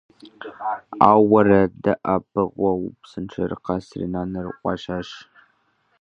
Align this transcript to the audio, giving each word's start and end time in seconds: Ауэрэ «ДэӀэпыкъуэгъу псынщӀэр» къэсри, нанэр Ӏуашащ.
Ауэрэ 1.09 1.61
«ДэӀэпыкъуэгъу 1.83 2.95
псынщӀэр» 3.01 3.51
къэсри, 3.63 4.05
нанэр 4.13 4.47
Ӏуашащ. 4.59 5.09